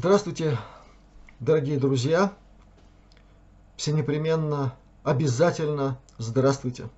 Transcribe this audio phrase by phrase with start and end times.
[0.00, 0.56] Здравствуйте,
[1.40, 2.32] дорогие друзья!
[3.74, 6.88] Все непременно, обязательно здравствуйте!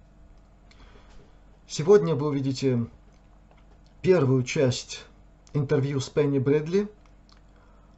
[1.67, 2.85] Сегодня вы увидите
[4.03, 5.07] первую часть
[5.55, 6.91] интервью с Пенни Брэдли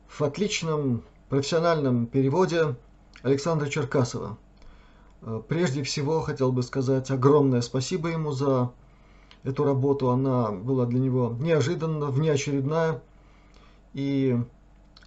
[0.07, 2.77] в отличном профессиональном переводе
[3.25, 4.39] Александра Черкасова.
[5.49, 8.71] Прежде всего хотел бы сказать огромное спасибо ему за
[9.43, 10.11] эту работу.
[10.11, 13.03] Она была для него неожиданно, внеочередная
[13.95, 14.41] и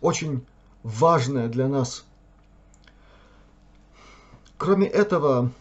[0.06, 0.46] очень
[0.84, 2.06] важная для нас.
[4.58, 5.52] Кроме этого,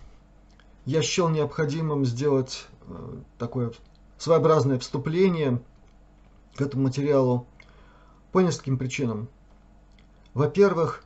[0.84, 3.72] я счел необходимым сделать э, такое
[4.18, 5.62] своеобразное вступление
[6.56, 7.46] к этому материалу
[8.32, 9.28] по нескольким причинам.
[10.34, 11.04] Во-первых,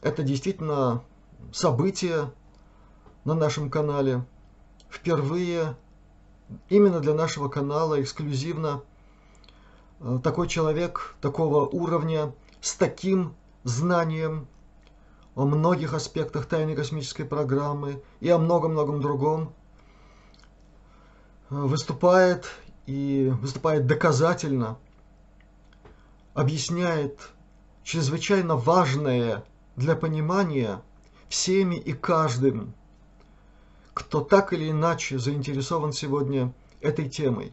[0.00, 1.04] это действительно
[1.52, 2.28] событие
[3.24, 4.24] на нашем канале.
[4.90, 5.76] Впервые
[6.68, 8.82] именно для нашего канала эксклюзивно
[10.02, 14.46] Э, такой человек такого уровня, с таким знанием
[15.34, 19.52] о многих аспектах тайной космической программы и о многом-многом другом,
[21.50, 22.46] э, выступает
[22.86, 24.78] и выступает доказательно,
[26.34, 27.30] объясняет
[27.82, 30.80] чрезвычайно важное для понимания
[31.28, 32.74] всеми и каждым,
[33.92, 37.52] кто так или иначе заинтересован сегодня этой темой.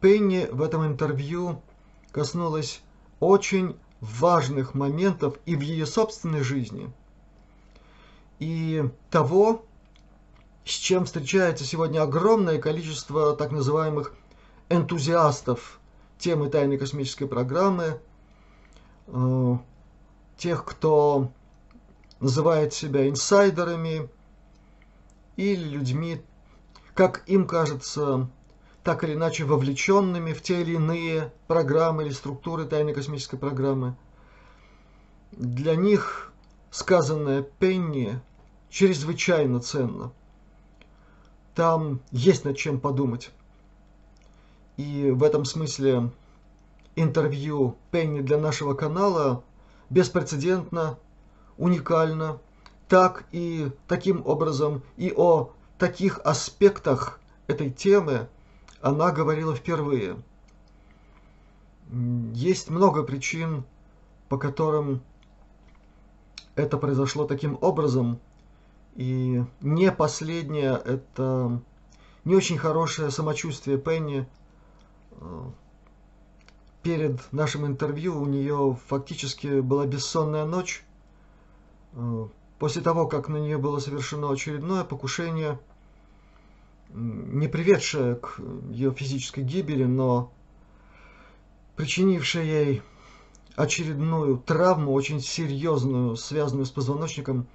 [0.00, 1.62] Пенни в этом интервью
[2.12, 2.82] коснулась
[3.20, 6.90] очень важных моментов и в ее собственной жизни,
[8.38, 9.64] и того,
[10.64, 14.14] с чем встречается сегодня огромное количество так называемых
[14.68, 15.80] энтузиастов
[16.18, 18.00] темы тайной космической программы,
[19.06, 19.56] э,
[20.36, 21.32] тех, кто
[22.20, 24.08] называет себя инсайдерами
[25.36, 26.22] или людьми,
[26.94, 28.28] как им кажется,
[28.88, 33.94] так или иначе вовлеченными в те или иные программы или структуры тайной космической программы.
[35.30, 36.32] Для них
[36.70, 38.18] сказанное Пенни
[38.70, 40.10] чрезвычайно ценно.
[41.54, 43.28] Там есть над чем подумать.
[44.78, 46.10] И в этом смысле
[46.96, 49.44] интервью Пенни для нашего канала
[49.90, 50.98] беспрецедентно,
[51.58, 52.38] уникально,
[52.88, 58.28] так и таким образом и о таких аспектах этой темы,
[58.80, 60.16] она говорила впервые.
[62.34, 63.64] Есть много причин,
[64.28, 65.00] по которым
[66.54, 68.20] это произошло таким образом.
[68.94, 71.60] И не последнее, это
[72.24, 74.28] не очень хорошее самочувствие Пенни.
[76.82, 80.84] Перед нашим интервью у нее фактически была бессонная ночь.
[82.58, 85.58] После того, как на нее было совершено очередное покушение–
[86.90, 88.40] не приведшая к
[88.70, 90.32] ее физической гибели, но
[91.76, 92.82] причинившая ей
[93.56, 97.46] очередную травму, очень серьезную, связанную с позвоночником,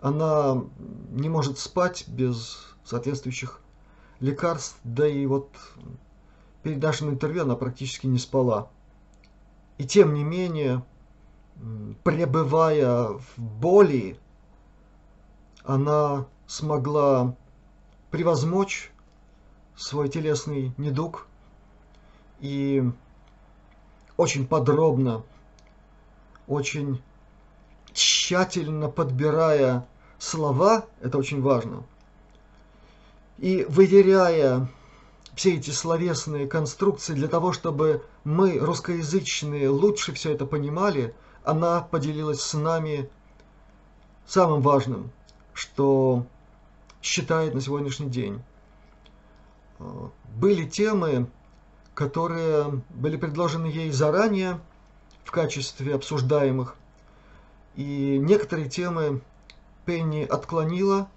[0.00, 0.62] она
[1.10, 3.60] не может спать без соответствующих
[4.20, 5.50] лекарств, да и вот
[6.62, 8.70] перед нашим интервью она практически не спала.
[9.78, 10.84] И тем не менее,
[12.04, 14.18] пребывая в боли,
[15.64, 17.36] она смогла
[18.10, 18.90] превозмочь
[19.76, 21.26] свой телесный недуг
[22.40, 22.82] и
[24.16, 25.22] очень подробно,
[26.46, 27.00] очень
[27.92, 29.86] тщательно подбирая
[30.18, 31.84] слова, это очень важно,
[33.38, 34.68] и выверяя
[35.36, 41.14] все эти словесные конструкции для того, чтобы мы, русскоязычные, лучше все это понимали,
[41.44, 43.08] она поделилась с нами
[44.26, 45.12] самым важным,
[45.54, 46.26] что
[47.02, 48.42] считает на сегодняшний день.
[50.34, 51.28] Были темы,
[51.94, 54.60] которые были предложены ей заранее
[55.24, 56.74] в качестве обсуждаемых,
[57.76, 59.20] и некоторые темы
[59.84, 61.08] Пенни отклонила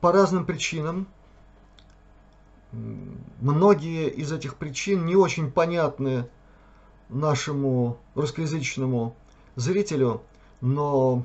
[0.00, 1.06] по разным причинам.
[2.72, 6.28] Многие из этих причин не очень понятны
[7.08, 9.14] нашему русскоязычному
[9.56, 10.22] зрителю,
[10.60, 11.24] но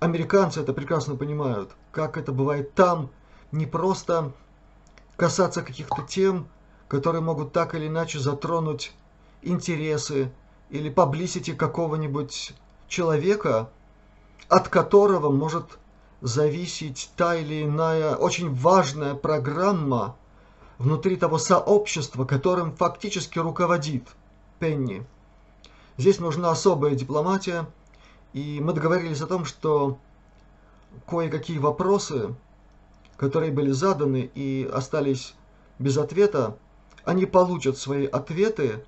[0.00, 3.10] американцы это прекрасно понимают как это бывает там,
[3.52, 4.32] не просто
[5.16, 6.48] касаться каких-то тем,
[6.86, 8.92] которые могут так или иначе затронуть
[9.42, 10.32] интересы
[10.70, 12.54] или поблизости какого-нибудь
[12.88, 13.70] человека,
[14.48, 15.78] от которого может
[16.20, 20.16] зависеть та или иная очень важная программа
[20.78, 24.04] внутри того сообщества, которым фактически руководит
[24.58, 25.06] Пенни.
[25.96, 27.66] Здесь нужна особая дипломатия,
[28.32, 29.98] и мы договорились о том, что
[31.06, 32.34] кое-какие вопросы,
[33.16, 35.34] которые были заданы и остались
[35.78, 36.56] без ответа,
[37.04, 38.84] они получат свои ответы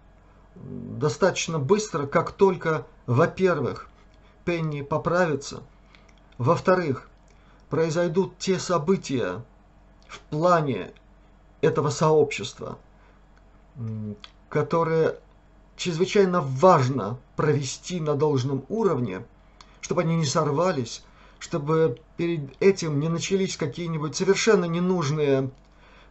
[0.54, 3.88] достаточно быстро, как только, во-первых,
[4.44, 5.62] Пенни поправится,
[6.38, 7.08] во-вторых,
[7.68, 9.44] произойдут те события
[10.08, 10.92] в плане
[11.60, 12.78] этого сообщества,
[14.48, 15.18] которые
[15.76, 19.24] чрезвычайно важно провести на должном уровне,
[19.80, 21.04] чтобы они не сорвались,
[21.40, 25.50] чтобы перед этим не начались какие-нибудь совершенно ненужные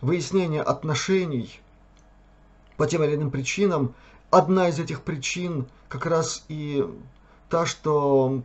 [0.01, 1.61] выяснения отношений
[2.75, 3.93] по тем или иным причинам.
[4.31, 6.85] Одна из этих причин как раз и
[7.49, 8.41] та, что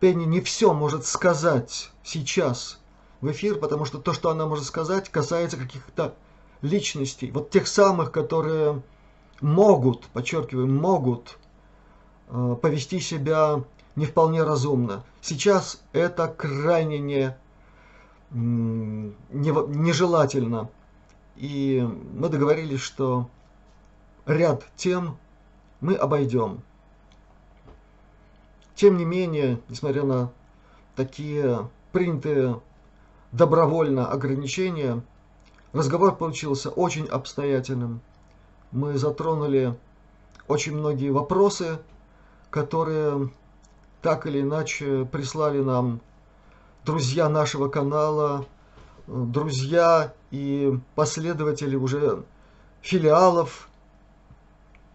[0.00, 2.78] Пенни не все может сказать сейчас
[3.20, 6.14] в эфир, потому что то, что она может сказать, касается каких-то
[6.62, 8.82] личностей, вот тех самых, которые
[9.40, 11.38] могут, подчеркиваю, могут
[12.28, 13.64] э, повести себя
[13.96, 15.04] не вполне разумно.
[15.20, 17.36] Сейчас это крайне не,
[18.30, 20.68] не, нежелательно.
[21.36, 23.28] И мы договорились, что
[24.26, 25.16] ряд тем
[25.80, 26.62] мы обойдем.
[28.74, 30.32] Тем не менее, несмотря на
[30.96, 32.60] такие принятые
[33.30, 35.02] добровольно ограничения,
[35.72, 38.00] разговор получился очень обстоятельным.
[38.72, 39.76] Мы затронули
[40.48, 41.78] очень многие вопросы,
[42.50, 43.30] которые
[44.04, 45.98] так или иначе прислали нам
[46.84, 48.44] друзья нашего канала,
[49.06, 52.22] друзья и последователи уже
[52.82, 53.66] филиалов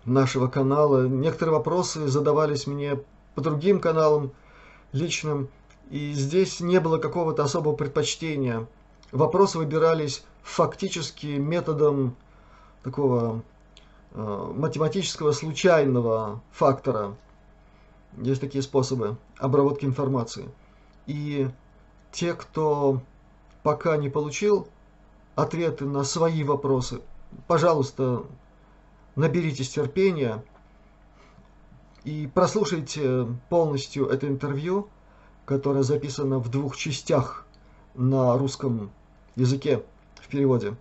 [0.06, 1.08] нашего канала.
[1.08, 3.00] Некоторые вопросы задавались мне
[3.34, 4.32] по другим каналам
[4.92, 5.50] личным,
[5.90, 8.68] и здесь не было какого-то особого предпочтения.
[9.12, 12.16] Вопросы выбирались фактически методом
[12.84, 13.42] такого
[14.12, 17.16] э, математического случайного фактора.
[18.18, 20.50] Есть такие способы обработки информации.
[21.06, 21.50] И
[22.12, 23.02] те, кто
[23.64, 24.68] пока не получил
[25.36, 27.02] ответы на свои вопросы,
[27.48, 28.24] пожалуйста,
[29.16, 30.44] наберитесь терпения
[32.04, 34.90] и прослушайте полностью это интервью,
[35.46, 37.46] которое записано в двух частях
[37.96, 38.92] на русском
[39.36, 39.84] языке
[40.16, 40.76] в переводе.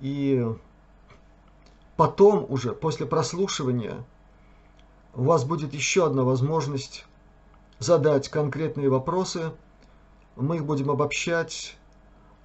[0.00, 0.46] И
[1.96, 4.04] потом уже, после прослушивания,
[5.16, 7.04] у вас будет еще одна возможность
[7.80, 9.50] задать конкретные вопросы.
[10.36, 11.76] Мы их будем обобщать,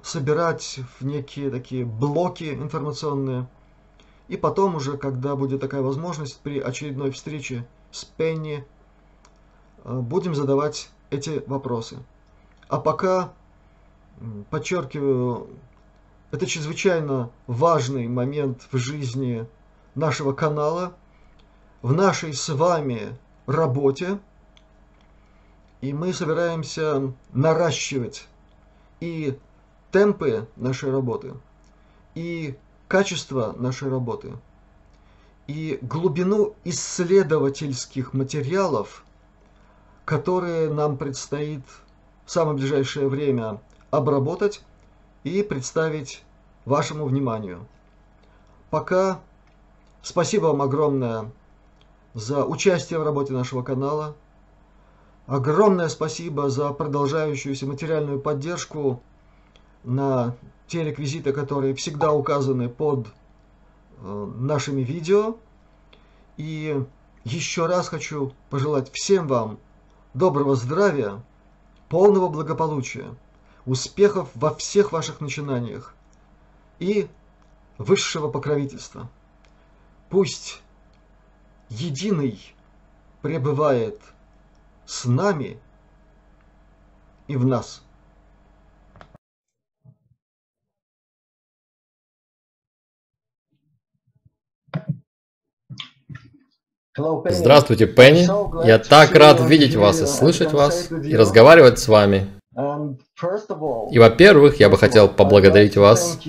[0.02, 3.48] собирать в некие такие блоки информационные–
[4.32, 8.66] и потом уже, когда будет такая возможность, при очередной встрече с Пенни,
[9.84, 11.98] э, будем задавать эти вопросы.
[12.70, 13.34] А пока,
[14.50, 15.50] подчеркиваю,
[16.32, 19.46] это чрезвычайно важный момент в жизни
[19.96, 20.94] нашего канала,
[21.82, 23.18] в нашей с вами
[23.48, 24.20] работе,
[25.82, 28.28] и мы собираемся наращивать
[29.00, 29.38] и
[29.92, 31.34] темпы нашей работы,
[32.14, 32.56] и
[32.88, 34.34] качество нашей работы
[35.48, 39.04] и глубину исследовательских материалов,
[40.06, 41.64] которые нам предстоит
[42.26, 44.62] в самое ближайшее время обработать
[45.24, 46.24] и представить
[46.66, 47.66] вашему вниманию.
[48.70, 49.20] Пока
[50.02, 51.32] спасибо вам огромное
[52.14, 54.16] за участие в работе нашего канала.
[55.28, 59.02] Огромное спасибо за продолжающуюся материальную поддержку
[59.84, 60.36] на
[60.68, 63.08] те реквизиты, которые всегда указаны под
[64.02, 65.38] э, нашими видео.
[66.38, 66.84] И
[67.24, 69.60] еще раз хочу пожелать всем вам
[70.14, 71.22] доброго здравия,
[71.88, 73.14] полного благополучия,
[73.66, 75.94] успехов во всех ваших начинаниях
[76.80, 77.08] и
[77.78, 79.10] высшего покровительства.
[80.10, 80.62] Пусть
[81.72, 82.38] единый
[83.22, 84.00] пребывает
[84.86, 85.58] с нами
[87.28, 87.82] и в нас.
[97.30, 98.68] Здравствуйте, Пенни.
[98.68, 102.28] Я так рад видеть вас и слышать вас, и разговаривать с вами.
[103.92, 106.20] И, во-первых, я бы хотел поблагодарить вас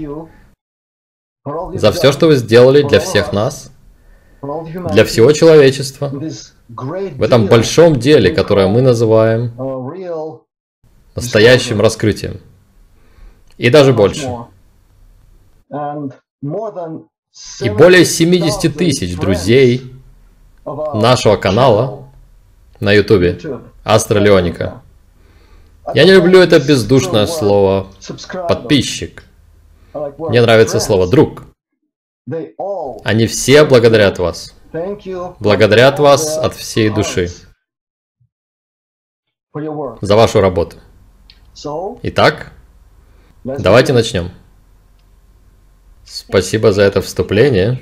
[1.45, 3.72] за все, что вы сделали для всех нас,
[4.43, 6.13] для всего человечества,
[6.69, 9.53] в этом большом деле, которое мы называем
[11.15, 12.41] настоящим раскрытием.
[13.59, 14.29] И даже больше.
[17.61, 19.93] И более 70 тысяч друзей,
[20.65, 22.09] нашего канала
[22.81, 23.39] на ютубе
[23.85, 24.83] Астролеоника.
[25.95, 27.89] Я не люблю это бездушное слово
[28.49, 29.25] подписчик.
[30.19, 31.45] Мне нравится слово друг.
[33.05, 34.55] Они все благодарят вас.
[35.41, 37.29] Благодарят вас от всей души
[40.01, 40.77] за вашу работу.
[42.03, 42.53] Итак,
[43.45, 44.31] давайте начнем.
[46.05, 47.79] Спасибо за это вступление.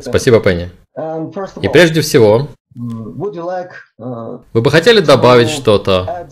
[0.00, 0.70] Спасибо, Пенни.
[1.62, 6.28] И прежде всего, uh, вы бы хотели добавить что-то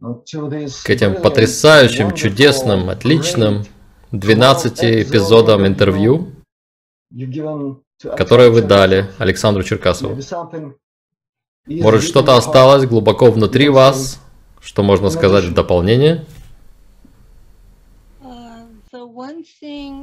[0.00, 3.64] к этим потрясающим, чудесным, отличным
[4.12, 6.32] 12 эпизодам интервью,
[8.02, 10.18] которые вы дали Александру Черкасову?
[11.66, 14.20] Может, что-то осталось глубоко внутри вас,
[14.60, 16.24] что можно сказать в дополнение?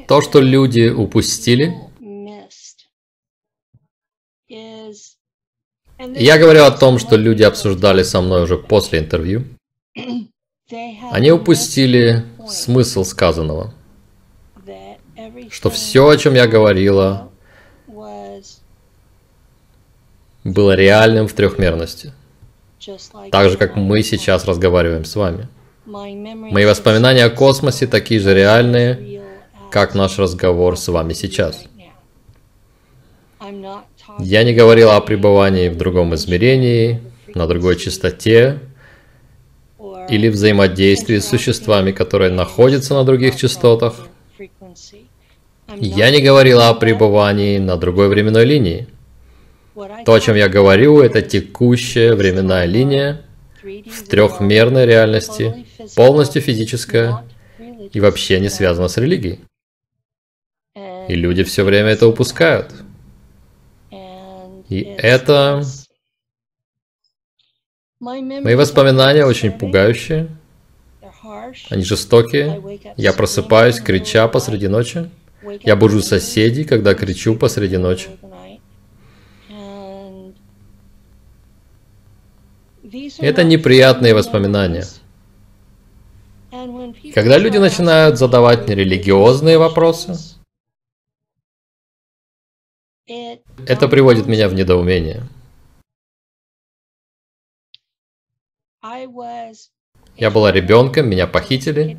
[0.08, 1.76] То, что люди упустили,
[6.16, 9.46] я говорю о том, что люди обсуждали со мной уже после интервью.
[11.12, 13.74] Они упустили смысл сказанного,
[15.50, 17.30] что все, о чем я говорила,
[20.44, 22.14] было реальным в трехмерности,
[23.32, 25.48] так же, как мы сейчас разговариваем с вами.
[25.86, 29.22] Мои воспоминания о космосе такие же реальные,
[29.70, 31.66] как наш разговор с вами сейчас.
[34.20, 37.02] Я не говорил о пребывании в другом измерении,
[37.36, 38.60] на другой частоте,
[40.10, 44.08] или взаимодействии с существами, которые находятся на других частотах.
[45.78, 48.88] Я не говорил о пребывании на другой временной линии.
[50.06, 53.22] То, о чем я говорю, это текущая временная линия
[53.64, 57.24] в трехмерной реальности, полностью физическая
[57.92, 59.40] и вообще не связана с религией.
[61.08, 62.72] И люди все время это упускают.
[64.70, 65.64] И это...
[68.04, 70.28] Мои воспоминания очень пугающие.
[71.70, 72.62] Они жестокие.
[72.98, 75.10] Я просыпаюсь, крича посреди ночи.
[75.62, 78.10] Я бужу соседей, когда кричу посреди ночи.
[83.20, 84.86] Это неприятные воспоминания.
[87.16, 90.18] Когда люди начинают задавать нерелигиозные вопросы,
[93.66, 95.24] это приводит меня в недоумение.
[100.16, 101.98] Я была ребенком, меня похитили,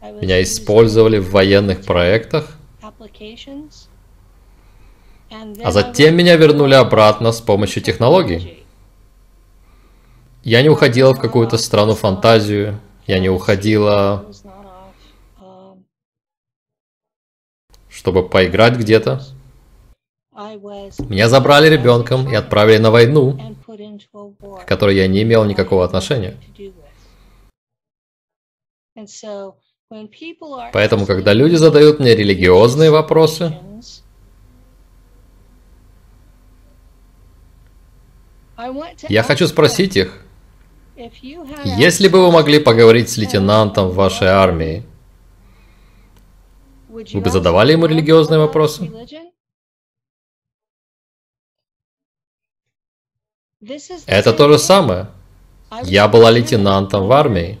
[0.00, 2.56] меня использовали в военных проектах,
[5.64, 8.64] а затем меня вернули обратно с помощью технологий.
[10.44, 14.26] Я не уходила в какую-то страну фантазию, я не уходила,
[17.88, 19.22] чтобы поиграть где-то.
[20.38, 23.56] Меня забрали ребенком и отправили на войну,
[24.60, 26.36] к которой я не имел никакого отношения.
[30.72, 33.58] Поэтому, когда люди задают мне религиозные вопросы,
[39.08, 40.22] я хочу спросить их,
[41.64, 44.84] если бы вы могли поговорить с лейтенантом в вашей армии,
[46.88, 48.88] вы бы задавали ему религиозные вопросы?
[54.06, 55.08] Это то же самое.
[55.82, 57.58] Я была лейтенантом в армии.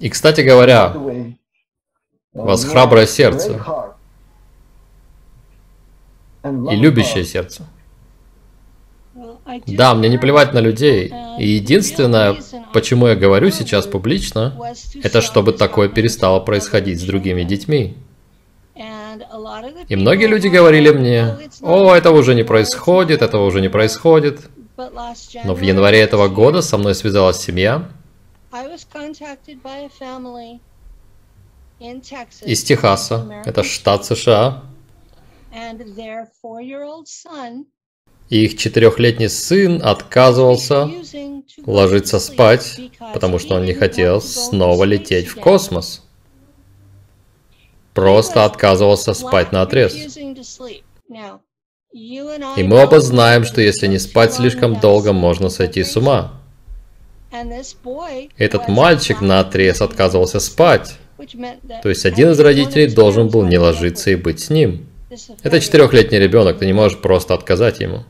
[0.00, 0.94] И, кстати говоря,
[2.34, 3.94] у вас храброе сердце
[6.44, 7.66] и любящее сердце.
[9.66, 11.12] Да, мне не плевать на людей.
[11.38, 12.36] И единственное,
[12.72, 14.58] почему я говорю сейчас публично,
[15.02, 17.96] это чтобы такое перестало происходить с другими детьми.
[19.88, 24.40] И многие люди говорили мне, о, этого уже не происходит, этого уже не происходит.
[24.76, 27.88] Но в январе этого года со мной связалась семья.
[32.42, 34.62] Из Техаса, это штат США.
[38.28, 40.90] И их четырехлетний сын отказывался
[41.66, 42.80] ложиться спать,
[43.12, 46.02] потому что он не хотел снова лететь в космос
[47.94, 49.94] просто отказывался спать на отрез.
[51.92, 56.32] И мы оба знаем, что если не спать слишком долго, можно сойти с ума.
[58.36, 60.96] Этот мальчик на отрез отказывался спать.
[61.82, 64.86] То есть один из родителей должен был не ложиться и быть с ним.
[65.42, 68.04] Это четырехлетний ребенок, ты не можешь просто отказать ему.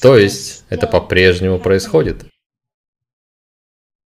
[0.00, 2.24] То есть это по-прежнему происходит.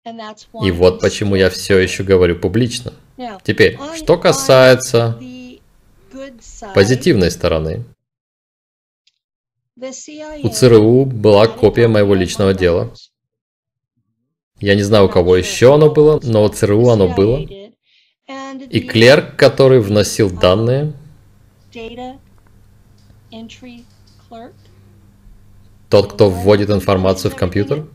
[0.06, 2.94] И вот почему я все еще говорю публично.
[3.44, 5.20] Теперь, что касается
[6.74, 7.86] позитивной стороны.
[10.44, 12.94] У ЦРУ была копия моего личного дела.
[14.60, 17.40] Я не знаю, у кого еще оно было, но у ЦРУ оно было.
[18.70, 20.94] И клерк, который вносил данные,
[25.90, 27.88] тот, кто вводит информацию в компьютер,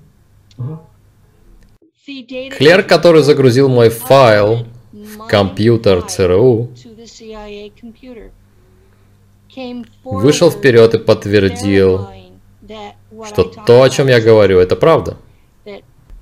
[2.56, 6.70] Клерк, который загрузил мой файл в компьютер ЦРУ,
[10.04, 12.08] вышел вперед и подтвердил,
[13.26, 15.18] что то, о чем я говорю, это правда.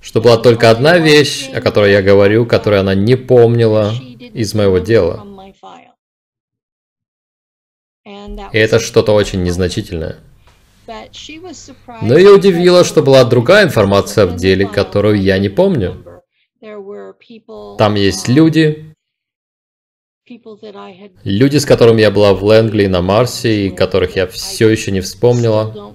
[0.01, 4.79] Что была только одна вещь, о которой я говорю, которую она не помнила из моего
[4.79, 5.25] дела.
[8.05, 10.17] И это что-то очень незначительное.
[12.03, 16.23] Но ее удивило, что была другая информация в деле, которую я не помню.
[17.79, 18.95] Там есть люди,
[21.25, 25.01] люди, с которыми я была в Лэнгли на Марсе, и которых я все еще не
[25.01, 25.95] вспомнила.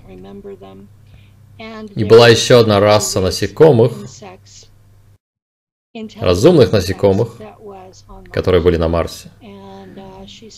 [1.95, 3.93] И была еще одна раса насекомых,
[6.19, 7.38] разумных насекомых,
[8.31, 9.31] которые были на Марсе.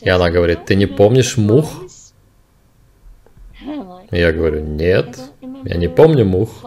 [0.02, 1.68] И она говорит, ты не помнишь мух?
[4.14, 5.20] Я говорю, нет,
[5.64, 6.64] я не помню мух.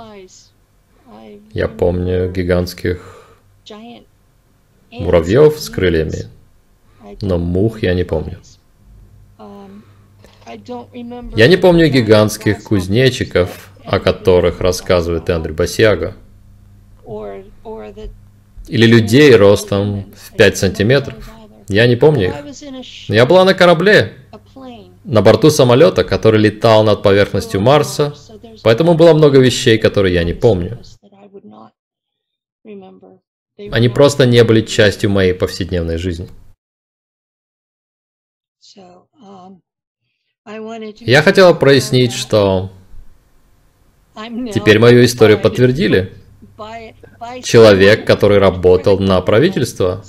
[1.53, 3.39] Я помню гигантских
[4.91, 6.29] муравьев с крыльями,
[7.23, 8.39] но мух я не помню.
[11.37, 16.17] Я не помню гигантских кузнечиков, о которых рассказывает Эндрю Басиага.
[18.67, 21.31] Или людей ростом в 5 сантиметров.
[21.69, 22.35] Я не помню их.
[23.09, 24.15] Я была на корабле,
[25.07, 28.15] на борту самолета, который летал над поверхностью Марса,
[28.63, 30.81] поэтому было много вещей, которые я не помню.
[33.71, 36.29] Они просто не были частью моей повседневной жизни.
[41.01, 42.71] Я хотела прояснить, что
[44.53, 46.13] теперь мою историю подтвердили.
[47.43, 50.05] Человек, который работал на правительство.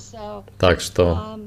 [0.57, 1.39] Так что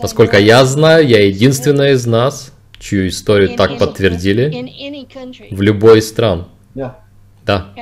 [0.00, 6.48] Насколько я знаю, я единственная из нас, чью историю так подтвердили в любой из стран.
[7.44, 7.72] Да.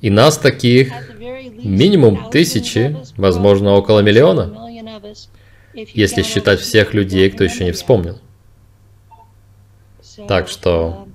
[0.00, 4.68] И нас таких минимум тысячи, возможно, около миллиона,
[5.72, 8.18] если считать всех людей, кто еще не вспомнил.
[10.28, 11.06] Так что...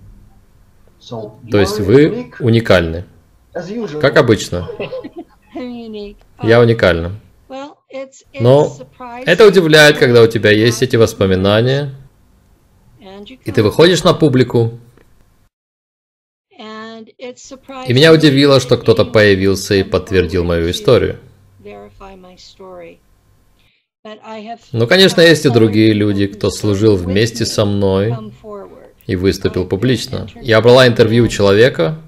[1.51, 3.05] То есть вы уникальны.
[3.99, 4.69] Как обычно.
[6.43, 7.19] Я уникальна.
[8.39, 8.77] Но
[9.25, 11.95] это удивляет, когда у тебя есть эти воспоминания,
[13.43, 14.79] и ты выходишь на публику.
[16.99, 21.19] И меня удивило, что кто-то появился и подтвердил мою историю.
[24.71, 28.15] Ну, конечно, есть и другие люди, кто служил вместе со мной
[29.07, 30.27] и выступил публично.
[30.41, 31.99] Я брала интервью у человека,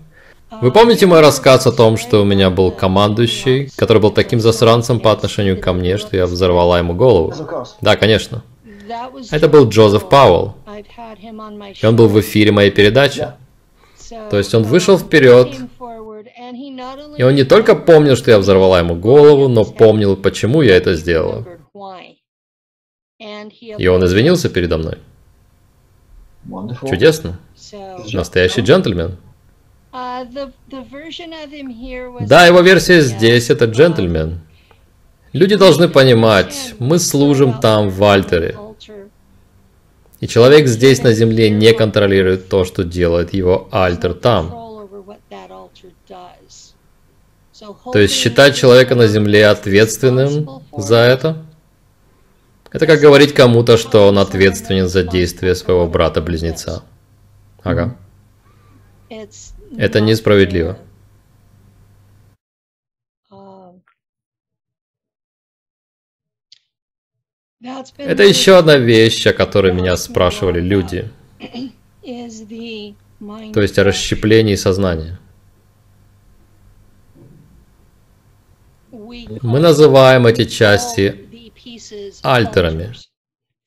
[0.60, 5.00] вы помните мой рассказ о том, что у меня был командующий, который был таким засранцем
[5.00, 7.34] по отношению ко мне, что я взорвала ему голову?
[7.82, 8.44] Да, конечно.
[9.32, 10.56] Это был Джозеф Пауэлл.
[11.82, 13.28] И он был в эфире моей передачи.
[14.30, 15.56] То есть он вышел вперед,
[17.18, 20.96] и он не только помнил, что я взорвала ему голову, но помнил, почему я это
[20.96, 21.46] сделала.
[23.20, 24.98] И он извинился передо мной.
[26.90, 27.40] Чудесно.
[28.12, 29.18] Настоящий джентльмен.
[29.94, 30.26] Uh,
[32.22, 34.40] да, его версия здесь, это джентльмен.
[35.34, 38.58] Люди должны понимать, мы служим там, в Альтере.
[40.22, 44.50] И человек здесь на земле не контролирует то, что делает его Альтер там.
[47.92, 51.46] То есть считать человека на земле ответственным за это,
[52.72, 56.84] это как говорить кому-то, что он ответственен за действия своего брата-близнеца.
[57.64, 57.98] Ага.
[59.78, 60.78] Это несправедливо.
[67.98, 71.10] Это еще одна вещь, о которой меня спрашивали люди.
[73.54, 75.20] То есть о расщеплении сознания.
[78.92, 81.30] Мы называем эти части
[82.24, 82.94] альтерами,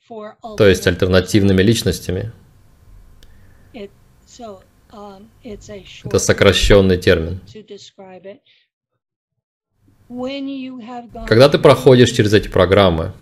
[0.09, 2.33] то есть альтернативными личностями.
[5.45, 7.41] Это сокращенный термин.
[11.27, 13.13] Когда ты проходишь через эти программы,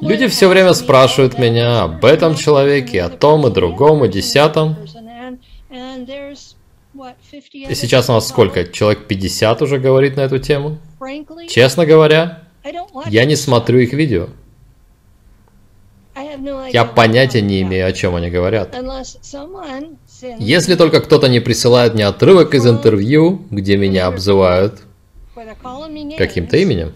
[0.00, 4.76] люди все время спрашивают меня об этом человеке, о том и другом и десятом.
[7.52, 8.66] И сейчас у нас сколько?
[8.66, 10.78] Человек 50 уже говорит на эту тему?
[11.48, 12.48] Честно говоря,
[13.06, 14.28] я не смотрю их видео.
[16.72, 18.74] Я понятия не имею, о чем они говорят.
[20.38, 24.80] Если только кто-то не присылает мне отрывок из интервью, где меня обзывают
[26.16, 26.94] каким-то именем.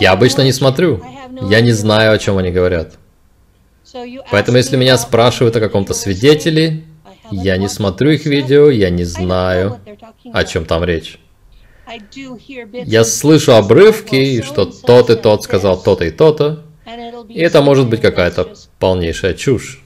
[0.00, 1.02] Я обычно не смотрю.
[1.42, 2.94] Я не знаю, о чем они говорят.
[4.30, 6.82] Поэтому если меня спрашивают о каком-то свидетеле,
[7.30, 9.80] Я не смотрю их видео, я не знаю,
[10.32, 11.18] о чем там речь.
[12.84, 16.62] Я слышу обрывки, что тот и тот сказал то-то и то-то,
[17.28, 19.82] и это может быть какая-то полнейшая чушь.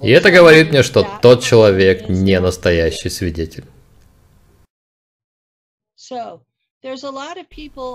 [0.00, 3.64] И это говорит мне, что тот человек не настоящий свидетель.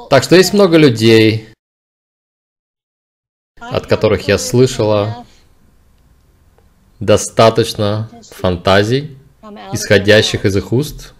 [0.09, 1.49] Так что есть много людей,
[3.59, 5.25] от которых я слышала
[6.99, 9.17] достаточно фантазий,
[9.73, 11.13] исходящих из их уст,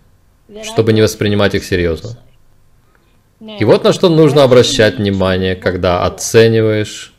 [0.64, 2.18] чтобы не воспринимать их серьезно.
[3.48, 7.14] И вот на что нужно обращать внимание, когда оцениваешь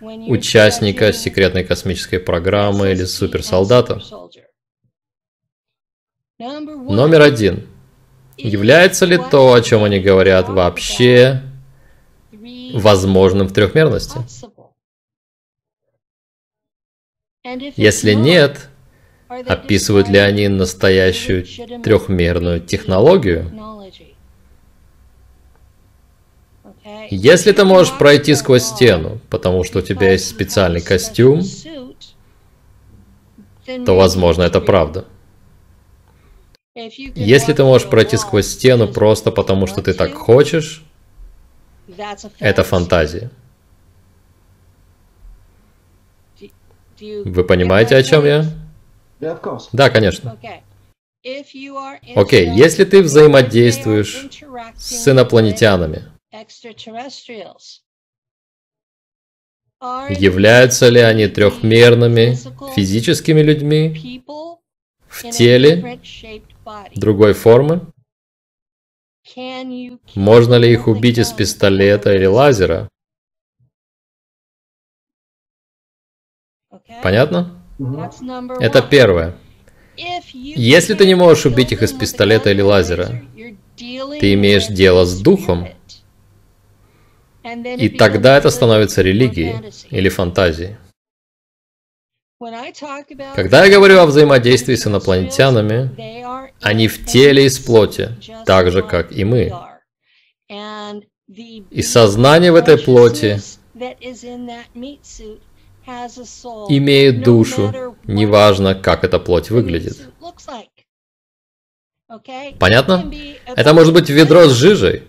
[0.00, 4.02] участника секретной космической программы или суперсолдата.
[6.38, 7.66] Номер один.
[8.36, 11.42] Является ли то, о чем они говорят, вообще
[12.74, 14.18] возможным в трехмерности?
[17.76, 18.68] Если нет,
[19.28, 21.46] описывают ли они настоящую
[21.82, 23.50] трехмерную технологию?
[27.10, 31.42] Если ты можешь пройти сквозь стену, потому что у тебя есть специальный костюм,
[33.64, 35.06] то, возможно, это правда.
[36.74, 40.84] Если ты можешь пройти сквозь стену просто потому, что ты так хочешь,
[42.38, 43.30] это фантазия.
[47.00, 48.44] Вы понимаете, о чем я?
[49.72, 50.36] Да, конечно.
[51.22, 54.28] Окей, okay, если ты взаимодействуешь
[54.76, 56.13] с инопланетянами,
[60.10, 62.36] являются ли они трехмерными
[62.74, 64.22] физическими людьми?
[65.08, 66.00] в теле?
[66.94, 67.92] другой формы?
[70.14, 72.88] Можно ли их убить из пистолета или лазера?
[77.02, 77.62] Понятно?
[78.60, 79.36] Это первое.
[79.96, 83.22] Если ты не можешь убить их из пистолета или лазера,
[83.76, 85.68] ты имеешь дело с духом,
[87.44, 89.56] и тогда это становится религией
[89.90, 90.76] или фантазией.
[93.34, 95.90] Когда я говорю о взаимодействии с инопланетянами,
[96.62, 98.10] они в теле и с плоти,
[98.44, 99.52] так же, как и мы.
[101.28, 103.40] И сознание в этой плоти
[106.68, 109.98] имеет душу, неважно, как эта плоть выглядит.
[112.58, 113.10] Понятно?
[113.46, 115.04] Это может быть ведро с жижей,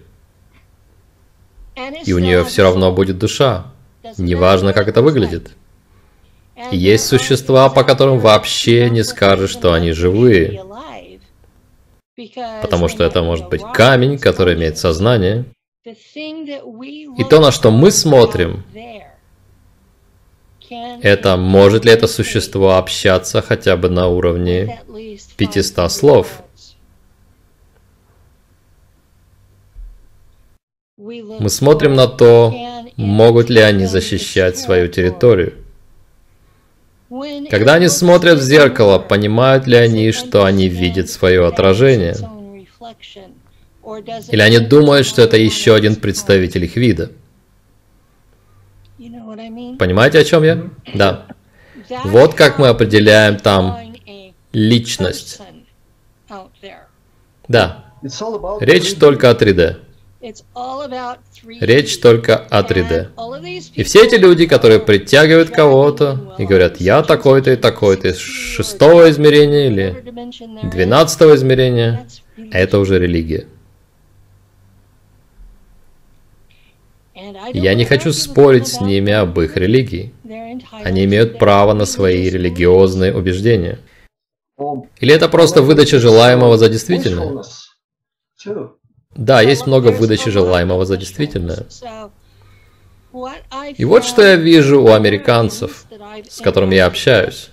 [2.05, 3.71] и у нее все равно будет душа,
[4.17, 5.51] неважно, как это выглядит.
[6.71, 10.63] Есть существа, по которым вообще не скажешь, что они живые.
[12.61, 15.45] Потому что это может быть камень, который имеет сознание.
[15.83, 18.63] И то, на что мы смотрим,
[20.69, 24.81] это может ли это существо общаться хотя бы на уровне
[25.37, 26.41] 500 слов?
[31.05, 32.51] Мы смотрим на то,
[32.97, 35.53] могут ли они защищать свою территорию.
[37.51, 42.15] Когда они смотрят в зеркало, понимают ли они, что они видят свое отражение?
[44.31, 47.11] Или они думают, что это еще один представитель их вида?
[48.97, 50.63] Понимаете, о чем я?
[50.95, 51.27] Да.
[52.03, 53.93] Вот как мы определяем там
[54.53, 55.39] личность.
[57.47, 57.85] Да.
[58.59, 59.84] Речь только о 3D.
[61.61, 63.71] Речь только о 3D.
[63.75, 69.09] И все эти люди, которые притягивают кого-то и говорят, я такой-то и такой-то из шестого
[69.11, 70.03] измерения или
[70.63, 72.07] двенадцатого измерения,
[72.51, 73.47] это уже религия.
[77.53, 80.11] Я не хочу спорить с ними об их религии.
[80.71, 83.79] Они имеют право на свои религиозные убеждения.
[84.99, 87.43] Или это просто выдача желаемого за действительное?
[89.15, 91.65] Да, есть много выдачи желаемого за действительное.
[93.77, 95.85] И вот что я вижу у американцев,
[96.29, 97.49] с которыми я общаюсь.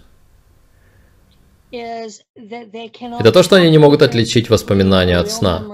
[1.70, 5.64] Это то, что они не могут отличить воспоминания от сна.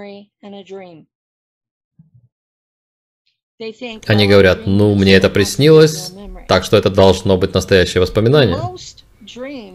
[4.06, 6.12] Они говорят, ну, мне это приснилось,
[6.46, 8.58] так что это должно быть настоящее воспоминание.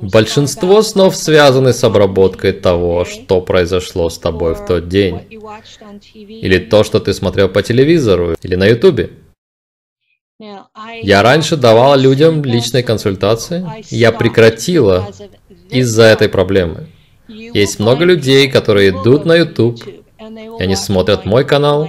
[0.02, 5.20] Большинство снов связаны с обработкой того, что произошло с тобой в тот день.
[6.14, 9.12] Или то, что ты смотрел по телевизору или на ютубе.
[11.02, 13.66] Я раньше давала людям личные консультации.
[13.90, 15.10] Я прекратила
[15.70, 16.88] из-за этой проблемы.
[17.28, 21.88] Есть много людей, которые идут на YouTube, и они смотрят мой канал,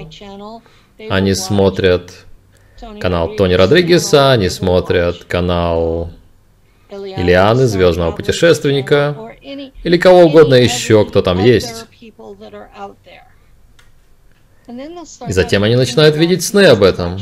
[1.10, 2.12] они смотрят
[3.00, 6.12] канал Тони Родригеса, они смотрят канал
[6.94, 11.86] Илианы, звездного путешественника, или кого угодно еще, кто там есть.
[15.26, 17.18] И затем они начинают видеть сны об этом,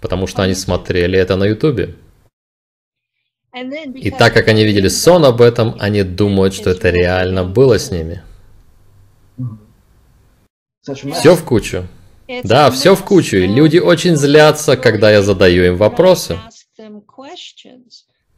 [0.00, 1.94] потому что они смотрели это на ютубе.
[3.94, 7.90] И так как они видели сон об этом, они думают, что это реально было с
[7.90, 8.22] ними.
[10.84, 11.86] Все в кучу.
[12.44, 13.36] Да, все в кучу.
[13.36, 16.38] И люди очень злятся, когда я задаю им вопросы.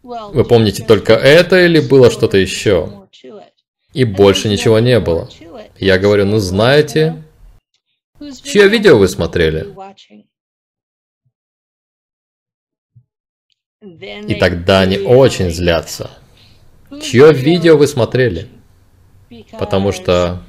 [0.03, 3.09] Вы помните только это или было что-то еще?
[3.93, 5.29] И больше ничего не было.
[5.77, 7.23] Я говорю, ну знаете,
[8.43, 9.67] чье видео вы смотрели?
[13.83, 16.11] И тогда они очень злятся.
[17.03, 18.49] Чье видео вы смотрели?
[19.59, 20.43] Потому что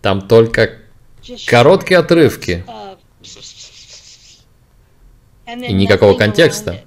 [0.00, 0.78] там только
[1.46, 2.64] короткие отрывки
[5.46, 6.80] и никакого контекста.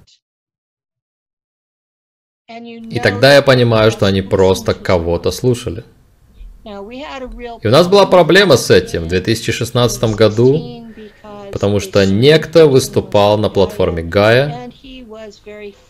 [2.49, 5.83] И тогда я понимаю, что они просто кого-то слушали.
[6.63, 10.85] И у нас была проблема с этим в 2016 году,
[11.51, 14.69] потому что некто выступал на платформе Гая,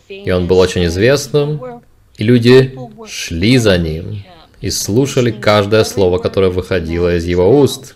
[0.08, 1.82] и он был очень известным,
[2.16, 2.76] и люди
[3.06, 4.24] шли за ним
[4.60, 7.94] и слушали каждое слово, которое выходило из его уст.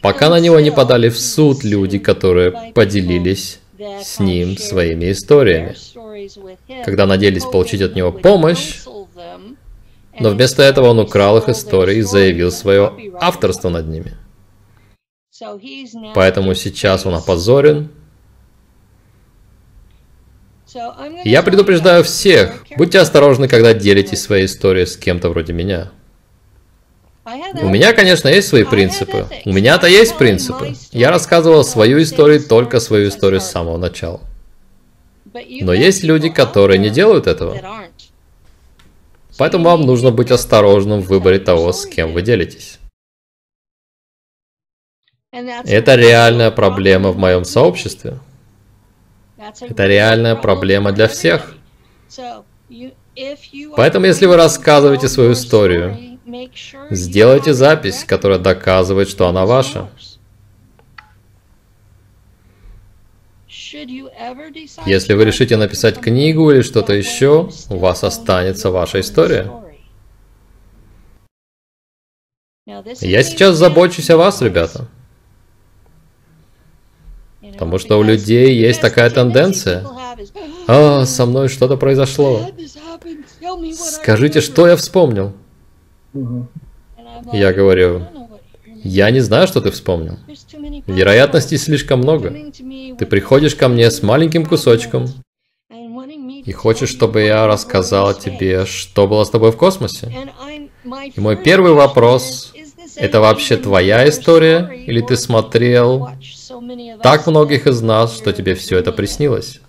[0.00, 3.60] Пока на него не подали в суд люди, которые поделились
[4.02, 5.76] с ним своими историями.
[6.84, 8.80] Когда надеялись получить от него помощь,
[10.20, 14.16] но вместо этого он украл их истории и заявил свое авторство над ними.
[16.14, 17.90] Поэтому сейчас он опозорен.
[21.24, 25.92] Я предупреждаю всех, будьте осторожны, когда делитесь своей историей с кем-то вроде меня.
[27.60, 29.26] У меня, конечно, есть свои принципы.
[29.44, 30.74] У меня-то есть принципы.
[30.92, 34.20] Я рассказывал свою историю, только свою историю с самого начала.
[35.60, 37.60] Но есть люди, которые не делают этого.
[39.36, 42.78] Поэтому вам нужно быть осторожным в выборе того, с кем вы делитесь.
[45.30, 48.18] Это реальная проблема в моем сообществе.
[49.60, 51.54] Это реальная проблема для всех.
[53.76, 55.96] Поэтому, если вы рассказываете свою историю,
[56.90, 59.88] сделайте запись, которая доказывает, что она ваша.
[64.86, 69.50] Если вы решите написать книгу или что-то еще, у вас останется ваша история.
[72.66, 74.88] Я сейчас забочусь о вас, ребята.
[77.40, 79.84] Потому что у людей есть такая тенденция.
[80.66, 82.50] А, со мной что-то произошло.
[83.74, 85.32] Скажите, что я вспомнил?
[87.32, 88.06] Я говорю,
[88.84, 90.18] я не знаю, что ты вспомнил.
[90.86, 92.34] Вероятностей слишком много.
[92.98, 95.06] Ты приходишь ко мне с маленьким кусочком
[96.44, 100.12] и хочешь, чтобы я рассказал тебе, что было с тобой в космосе.
[101.14, 102.54] И мой первый вопрос,
[102.96, 106.08] это вообще твоя история, или ты смотрел
[107.02, 109.60] так многих из нас, что тебе все это приснилось?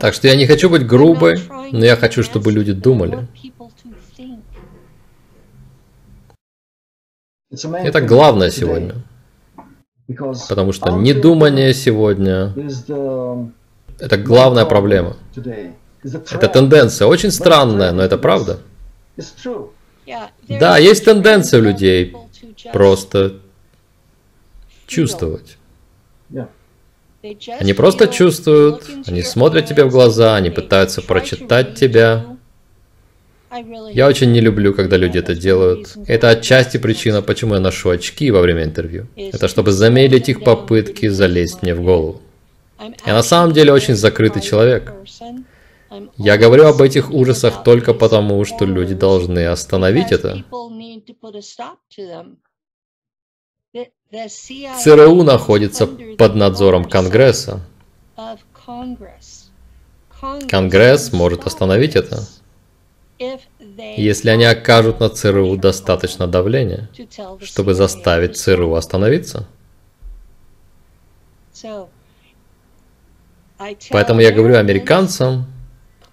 [0.00, 1.38] Так что я не хочу быть грубой,
[1.70, 3.28] но я хочу, чтобы люди думали.
[7.50, 8.94] Это главное сегодня.
[10.48, 12.52] Потому что недумание сегодня–
[13.98, 15.16] это главная проблема.
[16.02, 18.58] Это тенденция, очень странная, но это правда.
[20.48, 22.16] Да, есть тенденция у людей
[22.72, 23.40] просто
[24.86, 25.58] чувствовать.
[27.22, 32.24] Они просто чувствуют, они смотрят тебе в глаза, они пытаются прочитать тебя.
[33.92, 35.96] Я очень не люблю, когда люди это делают.
[36.06, 39.06] Это отчасти причина, почему я ношу очки во время интервью.
[39.16, 42.22] Это чтобы замедлить их попытки залезть мне в голову.
[43.04, 44.92] Я на самом деле очень закрытый человек.
[46.16, 50.44] Я говорю об этих ужасах только потому, что люди должны остановить это.
[53.72, 57.60] ЦРУ находится под надзором Конгресса.
[60.48, 62.26] Конгресс может остановить это,
[63.96, 66.88] если они окажут на ЦРУ достаточно давления,
[67.40, 69.46] чтобы заставить ЦРУ остановиться.
[73.90, 75.46] Поэтому я говорю американцам,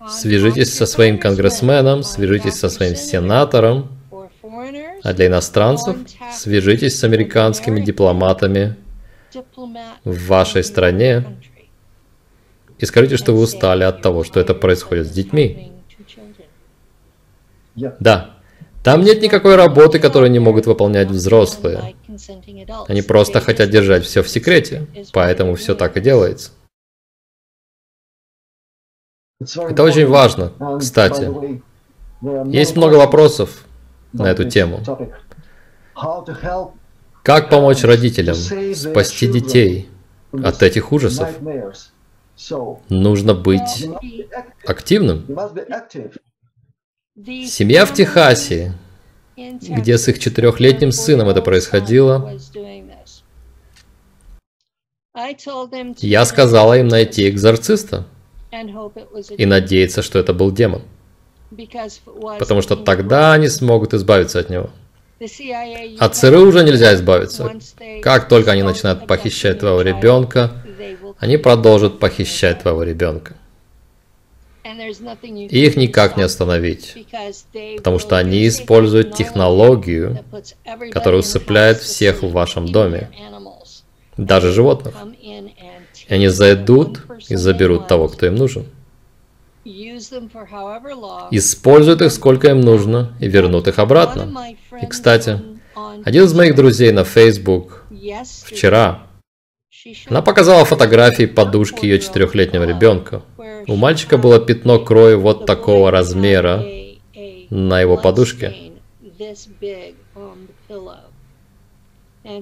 [0.08, 3.90] свяжитесь со своим конгрессменом, свяжитесь со своим сенатором,
[5.08, 5.96] а для иностранцев
[6.34, 8.76] свяжитесь с американскими дипломатами
[10.04, 11.24] в вашей стране
[12.78, 15.72] и скажите, что вы устали от того, что это происходит с детьми.
[17.76, 18.36] Да,
[18.84, 21.96] Там нет никакой работы, которую не могут выполнять взрослые.
[22.90, 26.52] Они просто хотят держать все в секрете, поэтому все так и делается.
[29.40, 31.62] Это очень важно, кстати.
[32.52, 33.67] Есть много вопросов
[34.14, 34.84] на эту тему.
[37.24, 39.90] Как помочь родителям спасти детей
[40.32, 41.30] от этих ужасов?
[42.90, 43.88] Нужно быть
[44.66, 45.26] активным.
[47.16, 48.74] Семья в Техасе,
[49.36, 52.32] где с их четырехлетним сыном это происходило,
[55.98, 58.06] я сказала им найти экзорциста
[59.38, 60.84] и надеяться, что это был демон.
[62.40, 64.70] Потому что тогда они смогут избавиться от него.
[66.00, 67.52] От ЦРУ уже нельзя избавиться.
[68.04, 70.52] Как только они начинают похищать твоего ребенка,
[71.20, 73.36] они продолжат похищать твоего ребенка.
[74.64, 77.08] И их никак не остановить,
[77.78, 80.20] потому что они используют технологию,
[80.92, 83.10] которая усыпляет всех в вашем доме,
[84.18, 84.94] даже животных.
[85.22, 88.66] И они зайдут и заберут того, кто им нужен.
[91.32, 94.56] Используют их сколько им нужно и вернут их обратно.
[94.82, 95.42] И, кстати,
[96.06, 97.84] один из моих друзей на Facebook
[98.46, 99.08] вчера,
[100.08, 103.24] она показала фотографии подушки ее четырехлетнего ребенка.
[103.68, 106.64] У мальчика было пятно крови вот такого размера
[107.50, 108.72] на его подушке.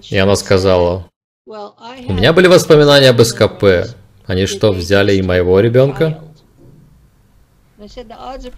[0.09, 1.09] И она сказала,
[1.47, 3.63] у меня были воспоминания об СКП.
[4.25, 6.23] Они что, взяли и моего ребенка?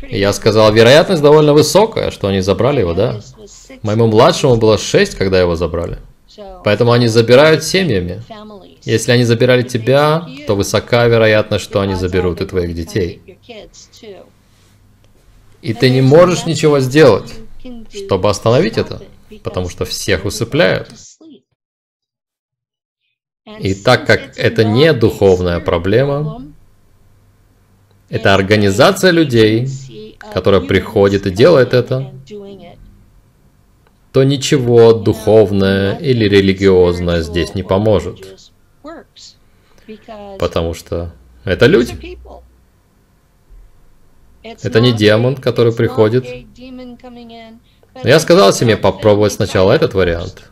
[0.10, 3.22] Я сказал, вероятность довольно высокая, что они забрали его, да?
[3.82, 6.00] Моему младшему было 6, когда его забрали.
[6.64, 8.22] Поэтому они забирают семьями.
[8.84, 13.22] Если они забирали тебя, то высока вероятность, что они заберут и твоих детей.
[15.62, 17.34] И ты не можешь ничего сделать,
[17.94, 19.02] чтобы остановить это,
[19.44, 20.90] потому что всех усыпляют.
[23.60, 26.44] И так как это не духовная проблема,
[28.10, 29.68] это организация людей,
[30.34, 32.14] которая приходит и делает это,
[34.12, 38.52] то ничего духовное или религиозное здесь не поможет.
[40.40, 42.18] Потому что это люди.
[44.44, 46.26] Это не демон, который приходит.
[48.04, 50.50] Я сказал себе попробовать сначала этот вариант.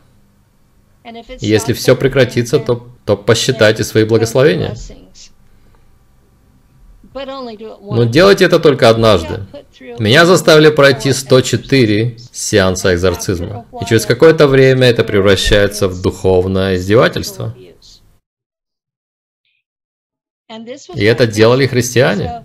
[1.39, 4.75] Если все прекратится, то, то посчитайте свои благословения.
[7.15, 9.45] Но делайте это только однажды.
[9.99, 13.65] Меня заставили пройти 104 сеанса экзорцизма.
[13.81, 17.55] И через какое-то время это превращается в духовное издевательство.
[20.95, 22.43] И это делали христиане.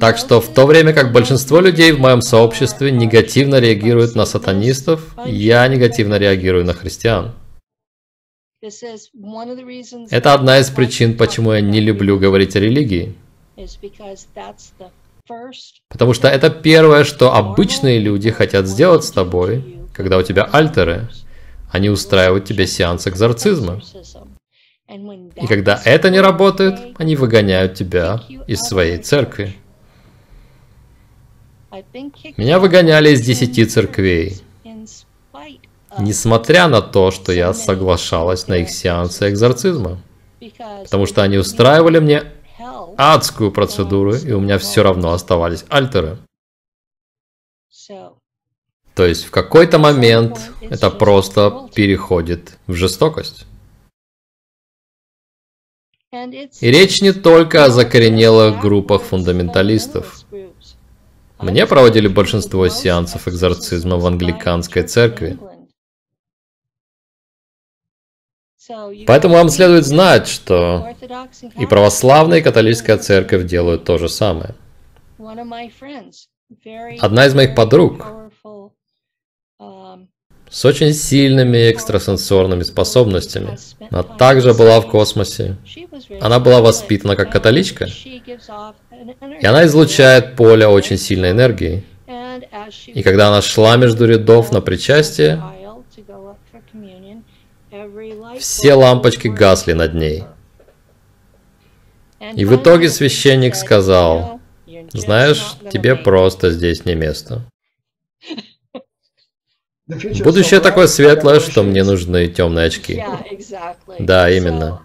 [0.00, 5.16] Так что в то время как большинство людей в моем сообществе негативно реагируют на сатанистов,
[5.24, 7.32] я негативно реагирую на христиан.
[10.10, 13.14] Это одна из причин, почему я не люблю говорить о религии.
[15.88, 21.08] Потому что это первое, что обычные люди хотят сделать с тобой, когда у тебя альтеры.
[21.70, 23.80] Они устраивают тебе сеанс экзорцизма.
[24.88, 29.56] И когда это не работает, они выгоняют тебя из своей церкви.
[32.36, 34.42] Меня выгоняли из десяти церквей,
[35.98, 39.98] несмотря на то, что я соглашалась на их сеансы экзорцизма.
[40.84, 42.24] Потому что они устраивали мне
[42.96, 46.18] адскую процедуру, и у меня все равно оставались альтеры.
[48.94, 53.46] То есть в какой-то момент это просто переходит в жестокость.
[56.12, 60.26] И речь не только о закоренелых группах фундаменталистов.
[61.38, 65.38] Мне проводили большинство сеансов экзорцизма в англиканской церкви.
[69.06, 70.88] Поэтому вам следует знать, что
[71.58, 74.54] и православная, и католическая церковь делают то же самое.
[77.00, 78.06] Одна из моих подруг
[80.50, 83.56] с очень сильными экстрасенсорными способностями.
[83.90, 85.56] Она также была в космосе.
[86.20, 87.86] Она была воспитана как католичка.
[87.86, 91.84] И она излучает поле очень сильной энергии.
[92.86, 95.42] И когда она шла между рядов на причастие,
[98.38, 100.24] все лампочки гасли над ней.
[102.34, 104.40] И в итоге священник сказал,
[104.92, 107.44] знаешь, тебе просто здесь не место.
[109.86, 113.04] Будущее такое светлое, что мне нужны темные очки.
[113.98, 114.80] Да, именно.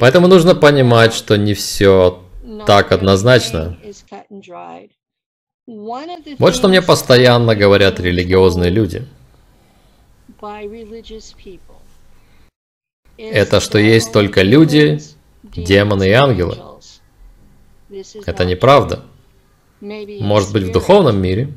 [0.00, 2.24] Поэтому нужно понимать, что не все
[2.66, 3.76] так однозначно.
[6.38, 9.06] Вот что мне постоянно говорят религиозные люди.
[13.16, 15.00] Это что есть только люди,
[15.42, 16.56] демоны и ангелы.
[18.24, 19.04] Это неправда.
[19.80, 21.52] Может быть в духовном мире,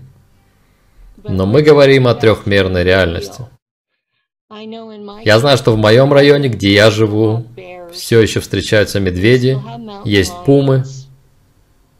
[1.23, 3.45] но мы говорим о трехмерной реальности.
[5.23, 7.45] Я знаю, что в моем районе, где я живу,
[7.91, 9.57] все еще встречаются медведи,
[10.05, 10.83] есть пумы,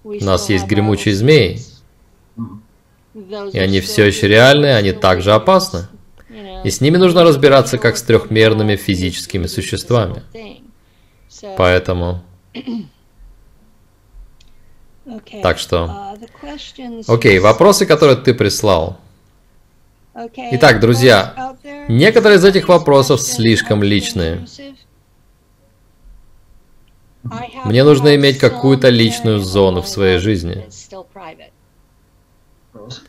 [0.04, 1.62] у нас есть гремучие змеи.
[3.54, 5.88] И они все еще реальны, они также опасны.
[6.64, 10.24] И с ними нужно разбираться как с трехмерными физическими существами.
[11.58, 12.24] Поэтому...
[15.42, 16.16] Так что...
[17.08, 19.00] Окей, вопросы, которые ты прислал.
[20.52, 21.56] Итак, друзья,
[21.88, 24.46] некоторые из этих вопросов слишком личные.
[27.66, 30.68] Мне нужно иметь какую-то личную зону в своей жизни.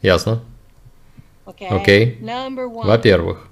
[0.03, 0.41] Ясно?
[1.47, 2.19] Окей.
[2.23, 3.49] Во-первых,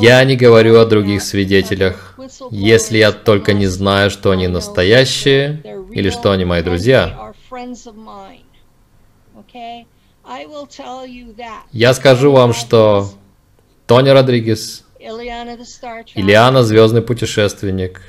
[0.00, 2.18] я не говорю о других свидетелях,
[2.50, 5.62] если я только не знаю, что они настоящие
[5.92, 7.32] или что они мои друзья.
[11.72, 13.08] Я скажу вам, что
[13.86, 18.00] Тони Родригес, Ильяна Звездный путешественник,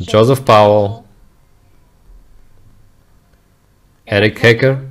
[0.00, 1.04] Джозеф Пауэлл,
[4.06, 4.87] Эрик Хекер,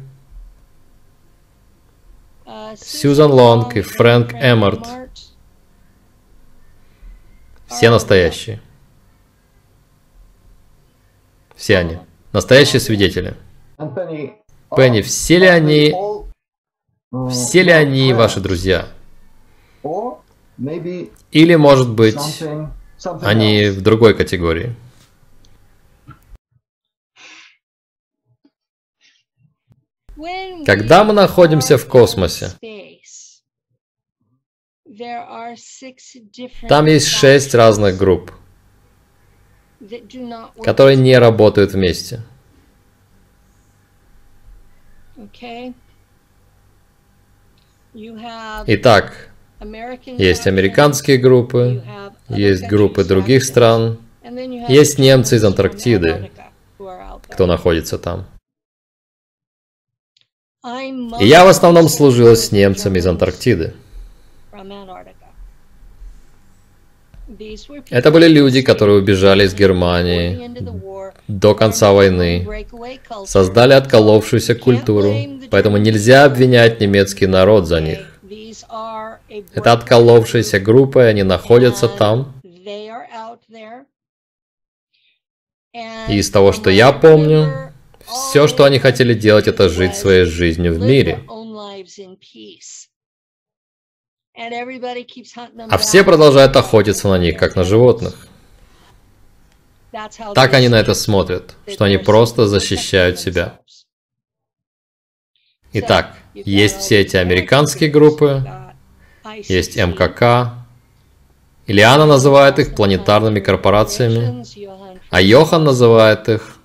[2.76, 4.86] Сьюзан Лонг и Фрэнк Эммарт.
[7.68, 8.59] Все настоящие.
[11.55, 11.99] Все они.
[12.34, 13.36] Настоящие свидетели.
[14.76, 15.95] Пенни, все ли они...
[17.30, 18.88] Все ли они ваши друзья?
[21.32, 22.43] Или, может быть,
[23.22, 24.76] они в другой категории?
[30.65, 32.51] Когда мы находимся в космосе,
[36.68, 38.32] там есть шесть разных групп,
[40.63, 42.24] которые не работают вместе.
[48.68, 49.30] Итак,
[50.05, 51.84] есть американские группы,
[52.30, 53.99] есть группы других стран,
[54.68, 56.32] есть немцы из Антарктиды,
[57.30, 58.28] кто находится там.
[60.66, 63.74] И я в основном служила с немцами из Антарктиды.
[67.89, 70.49] Это были люди, которые убежали из Германии
[71.28, 72.47] до конца войны,
[73.26, 75.14] создали отколовшуюся культуру,
[75.51, 77.99] поэтому нельзя обвинять немецкий народ за них.
[79.53, 82.34] Это отколовшаяся группа, и они находятся там.
[86.10, 87.66] И из того, что я помню,
[88.08, 91.24] все, что они хотели делать, это жить своей жизнью в мире.
[95.70, 98.28] А все продолжают охотиться на них, как на животных.
[100.36, 103.60] Так они на это смотрят, что они просто защищают себя.
[105.74, 108.45] Итак, есть все эти американские группы,
[109.47, 110.66] есть МКК.
[111.66, 114.45] Ильяна называет их планетарными корпорациями,
[115.10, 116.57] а Йохан называет их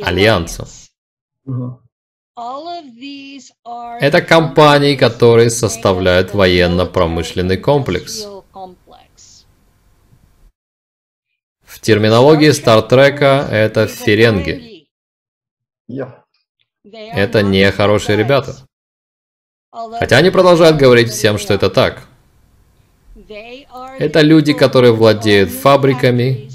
[0.00, 0.66] альянсом.
[4.00, 8.26] Это компании, которые составляют военно-промышленный комплекс.
[11.62, 14.86] В терминологии Стартрека это ференги.
[16.84, 18.56] Это не хорошие ребята.
[19.70, 22.06] Хотя они продолжают говорить всем, что это так.
[23.98, 26.50] Это люди, которые владеют фабриками,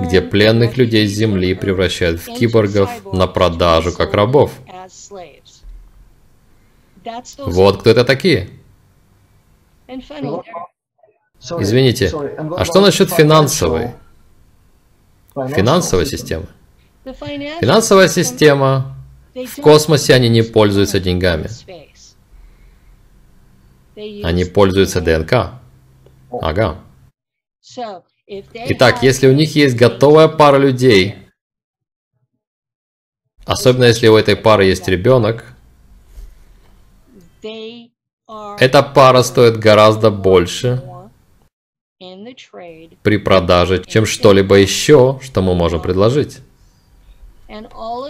[0.00, 4.52] где пленных людей с Земли превращают в киборгов на продажу как рабов.
[7.38, 8.50] Вот кто это такие.
[11.58, 12.12] Извините,
[12.56, 13.92] а что насчет финансовой?
[15.34, 16.46] Финансовой системы?
[17.04, 18.96] Финансовая система,
[19.34, 21.48] в космосе они не пользуются деньгами.
[24.24, 25.60] Они пользуются ДНК.
[26.30, 26.80] Ага.
[28.28, 31.14] Итак, если у них есть готовая пара людей,
[33.44, 35.44] особенно если у этой пары есть ребенок,
[38.58, 40.82] эта пара стоит гораздо больше
[43.02, 46.38] при продаже, чем что-либо еще, что мы можем предложить.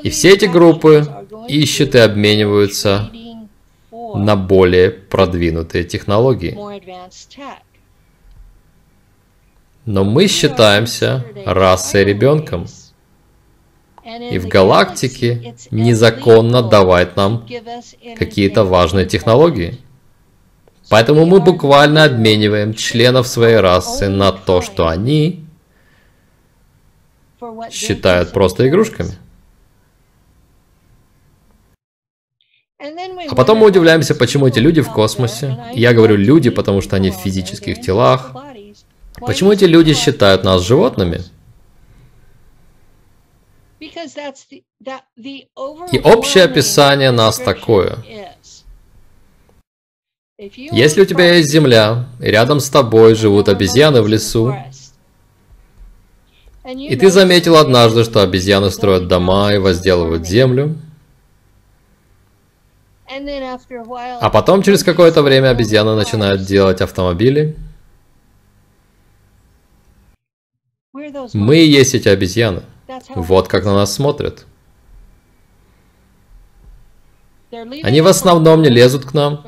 [0.03, 1.05] И все эти группы
[1.47, 3.11] ищут и обмениваются
[3.91, 6.57] на более продвинутые технологии.
[9.87, 12.67] Но мы считаемся расой ребенком.
[14.31, 17.47] И в галактике незаконно давать нам
[18.17, 19.79] какие-то важные технологии.
[20.89, 25.45] Поэтому мы буквально обмениваем членов своей расы на то, что они
[27.71, 29.13] считают просто игрушками.
[32.79, 35.57] А потом мы удивляемся, почему эти люди в космосе.
[35.75, 38.33] Я говорю люди, потому что они в физических телах.
[39.21, 41.23] Почему эти люди считают нас животными?
[45.93, 47.99] И общее описание нас такое.
[50.39, 54.55] Если у тебя есть земля, и рядом с тобой живут обезьяны в лесу,
[56.67, 60.77] и ты заметил однажды, что обезьяны строят дома и возделывают землю,
[63.09, 67.57] а потом через какое-то время обезьяны начинают делать автомобили,
[71.35, 72.63] мы и есть эти обезьяны.
[73.15, 74.47] Вот как на нас смотрят.
[77.83, 79.45] Они в основном не лезут к нам,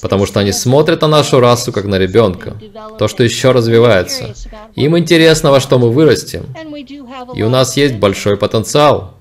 [0.00, 2.56] потому что они смотрят на нашу расу как на ребенка,
[2.98, 4.34] то, что еще развивается.
[4.74, 6.46] Им интересно, во что мы вырастем.
[7.34, 9.14] И у нас есть большой потенциал.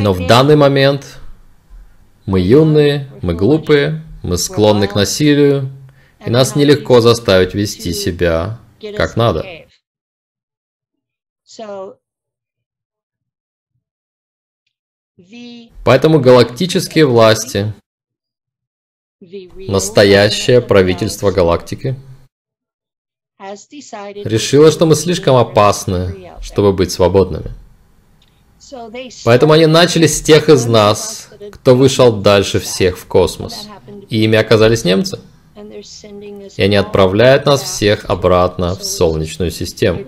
[0.00, 1.18] Но в данный момент
[2.24, 5.70] мы юные, мы глупые, мы склонны к насилию,
[6.24, 8.58] и нас нелегко заставить вести себя
[8.96, 9.44] как надо.
[15.84, 17.72] Поэтому галактические власти,
[19.20, 21.96] настоящее правительство галактики,
[23.38, 27.52] решило, что мы слишком опасны, чтобы быть свободными.
[29.24, 33.68] Поэтому они начали с тех из нас, кто вышел дальше всех в космос.
[34.10, 35.20] И ими оказались немцы.
[36.56, 40.00] И они отправляют нас всех обратно в Солнечную систему.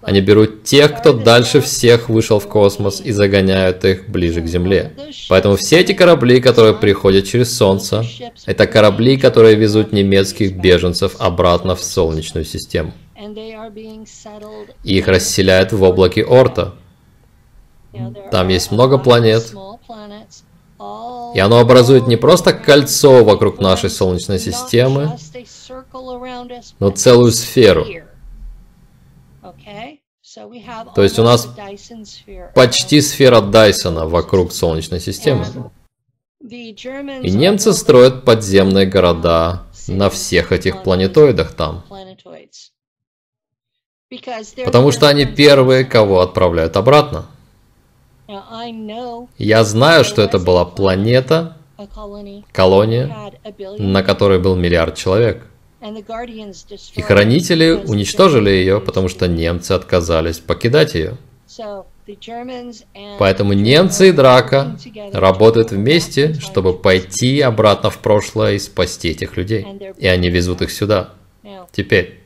[0.00, 4.92] Они берут тех, кто дальше всех вышел в космос, и загоняют их ближе к Земле.
[5.28, 8.04] Поэтому все эти корабли, которые приходят через Солнце,
[8.46, 12.92] это корабли, которые везут немецких беженцев обратно в Солнечную систему.
[14.84, 16.74] И их расселяют в облаке Орта.
[18.30, 19.52] Там есть много планет,
[21.34, 25.16] и оно образует не просто кольцо вокруг нашей Солнечной системы,
[26.78, 27.86] но целую сферу.
[30.94, 31.48] То есть у нас
[32.54, 35.44] почти сфера Дайсона вокруг Солнечной системы.
[36.40, 41.84] И немцы строят подземные города на всех этих планетоидах там.
[44.64, 47.26] Потому что они первые, кого отправляют обратно.
[49.38, 51.56] Я знаю, что это была планета,
[52.52, 53.32] колония,
[53.78, 55.46] на которой был миллиард человек.
[56.94, 61.16] И хранители уничтожили ее, потому что немцы отказались покидать ее.
[63.18, 64.76] Поэтому немцы и Драка
[65.12, 69.66] работают вместе, чтобы пойти обратно в прошлое и спасти этих людей.
[69.96, 71.14] И они везут их сюда.
[71.72, 72.24] Теперь.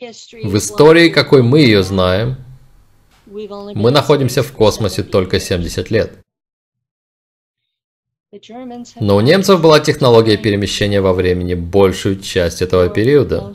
[0.00, 2.36] В истории, какой мы ее знаем,
[3.26, 6.18] мы находимся в космосе только 70 лет.
[9.00, 13.54] Но у немцев была технология перемещения во времени большую часть этого периода.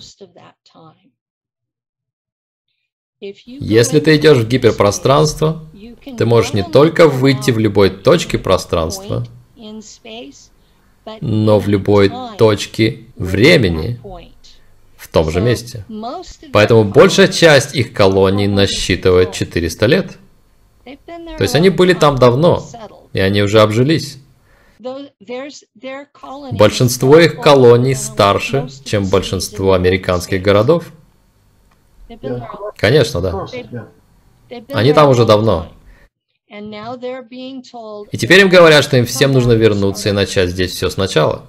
[3.21, 5.65] Если ты идешь в гиперпространство,
[6.17, 9.25] ты можешь не только выйти в любой точке пространства,
[11.21, 13.99] но в любой точке времени
[15.13, 15.85] том же месте.
[16.51, 20.17] Поэтому большая часть их колоний насчитывает 400 лет.
[20.83, 22.65] То есть они были там давно,
[23.13, 24.17] и они уже обжились.
[26.51, 30.91] Большинство их колоний старше, чем большинство американских городов.
[32.75, 33.47] Конечно, да.
[34.73, 35.67] Они там уже давно.
[38.11, 41.45] И теперь им говорят, что им всем нужно вернуться и начать здесь все сначала.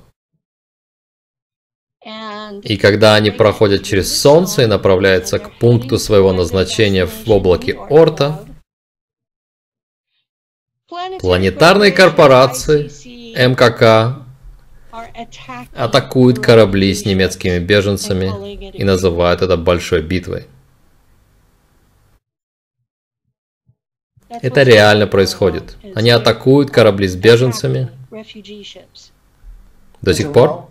[2.63, 8.45] И когда они проходят через Солнце и направляются к пункту своего назначения в облаке Орта,
[11.21, 12.91] планетарные корпорации,
[13.37, 14.25] МКК,
[15.75, 20.47] атакуют корабли с немецкими беженцами и называют это большой битвой.
[24.43, 25.77] Это реально происходит.
[25.95, 27.91] Они атакуют корабли с беженцами
[30.03, 30.71] до сих пор.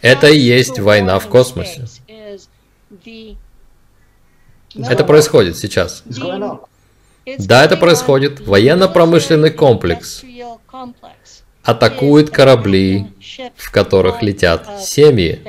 [0.00, 1.86] Это и есть война в космосе.
[4.76, 6.02] Это происходит сейчас.
[6.06, 8.40] Да, это происходит.
[8.40, 10.22] Военно-промышленный комплекс
[11.62, 13.06] атакует корабли,
[13.56, 15.42] в которых летят семьи.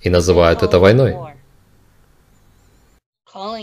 [0.00, 1.16] и называют это войной.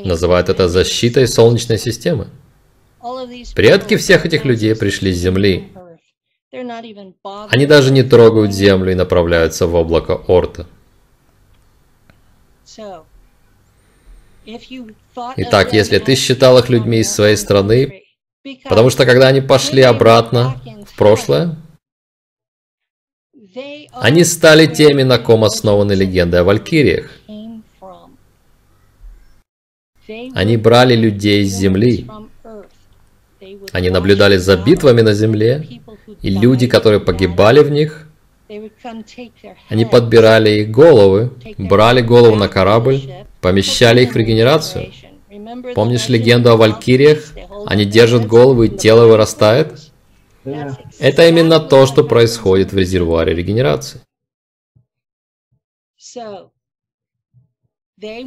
[0.05, 2.27] Называют это защитой Солнечной системы.
[3.55, 5.71] Предки всех этих людей пришли с Земли.
[7.49, 10.65] Они даже не трогают Землю и направляются в облако Орта.
[15.37, 18.03] Итак, если ты считал их людьми из своей страны,
[18.63, 21.57] потому что когда они пошли обратно в прошлое,
[23.93, 27.11] они стали теми, на ком основаны легенды о Валькириях.
[30.35, 32.07] Они брали людей с земли.
[33.71, 35.67] Они наблюдали за битвами на земле,
[36.21, 38.07] и люди, которые погибали в них,
[39.69, 43.01] они подбирали их головы, брали голову на корабль,
[43.41, 44.91] помещали их в регенерацию.
[45.75, 47.33] Помнишь легенду о валькириях?
[47.65, 49.73] Они держат голову, и тело вырастает?
[50.99, 54.01] Это именно то, что происходит в резервуаре регенерации.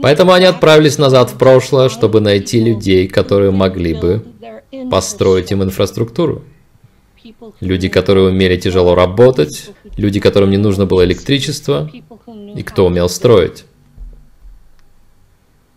[0.03, 4.25] Поэтому они отправились назад в прошлое, чтобы найти людей, которые могли бы
[4.91, 6.45] построить им инфраструктуру.
[7.61, 11.91] Люди, которые умели тяжело работать, люди, которым не нужно было электричество,
[12.55, 13.65] и кто умел строить.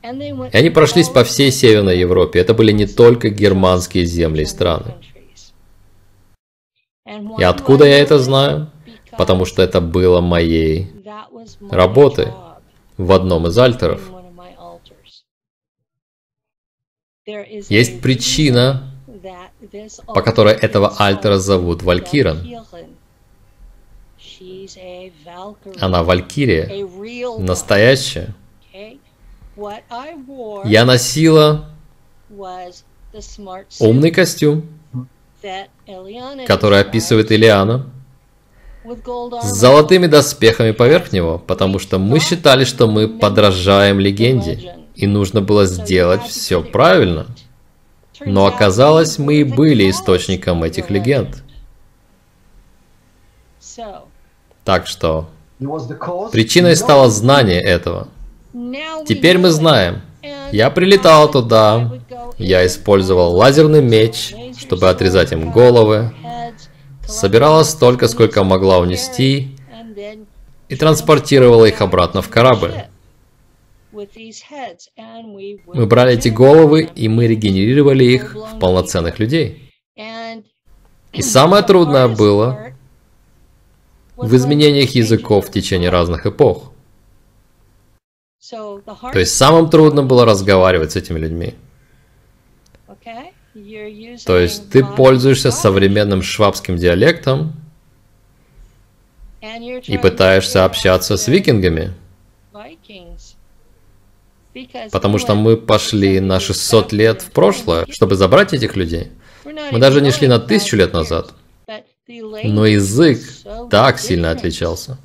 [0.04, 2.39] И они прошлись по всей Северной Европе.
[2.39, 4.96] Это были не только германские земли и страны.
[7.38, 8.70] И откуда я это знаю?
[9.18, 10.91] Потому что это было моей
[11.70, 12.30] работой
[12.98, 14.12] в одном из альтеров.
[17.26, 18.91] Есть причина,
[20.07, 22.45] по которой этого альтера зовут Валькиран.
[25.80, 26.69] Она Валькирия,
[27.39, 28.36] настоящая.
[30.65, 31.69] Я носила
[33.80, 34.67] умный костюм,
[36.45, 37.89] который описывает Илиана,
[39.41, 45.41] с золотыми доспехами поверх него, потому что мы считали, что мы подражаем легенде, и нужно
[45.41, 47.28] было сделать все правильно.
[48.26, 51.44] Но оказалось, мы и были источником этих легенд.
[54.64, 55.30] Так что
[56.32, 58.08] причиной стало знание этого.
[59.08, 60.02] Теперь мы знаем.
[60.52, 61.91] Я прилетал туда,
[62.38, 66.14] я использовал лазерный меч, чтобы отрезать им головы,
[67.06, 69.58] собирала столько, сколько могла унести,
[70.70, 72.74] и транспортировала их обратно в корабль.
[73.94, 79.72] Мы брали эти головы, и мы регенерировали их в полноценных людей.
[81.14, 82.74] И самое трудное было
[84.18, 86.72] в изменениях языков в течение разных эпох.
[88.50, 91.54] То есть самым трудно было разговаривать с этими людьми.
[94.26, 97.54] То есть ты пользуешься современным швабским диалектом
[99.41, 101.94] и пытаешься общаться с викингами.
[104.91, 109.12] Потому что мы пошли на 600 лет в прошлое, чтобы забрать этих людей.
[109.45, 111.34] Мы даже не шли на тысячу лет назад.
[112.08, 113.20] Но язык
[113.70, 114.97] так сильно отличался.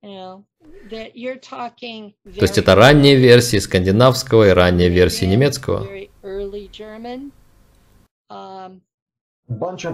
[0.00, 0.42] То
[2.40, 5.86] есть это ранние версии скандинавского и ранние версии немецкого.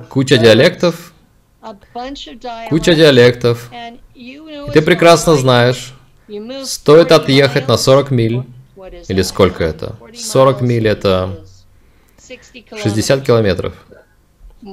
[0.09, 1.15] Куча диалектов,
[2.69, 3.71] куча диалектов.
[4.15, 4.41] И
[4.73, 5.95] ты прекрасно знаешь,
[6.65, 8.43] стоит отъехать на 40 миль,
[9.09, 9.97] или сколько это?
[10.15, 11.45] 40 миль это
[12.19, 13.75] 60 километров,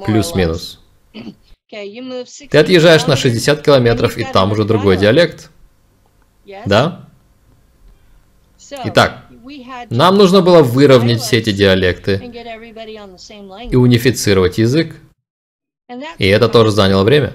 [0.04, 0.80] плюс-минус.
[1.70, 5.50] Ты отъезжаешь на 60 километров, и там уже другой диалект.
[6.66, 7.08] Да?
[8.84, 9.24] Итак,
[9.90, 12.14] нам нужно было выровнять все эти диалекты
[13.70, 14.96] и унифицировать язык.
[16.18, 17.34] И это тоже заняло время.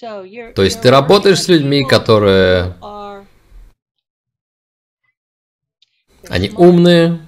[0.00, 2.76] То есть ты работаешь с людьми, которые...
[6.28, 7.20] Они умные,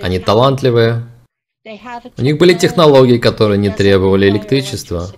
[0.00, 1.06] они талантливые,
[2.18, 5.10] у них были технологии, которые не требовали электричества.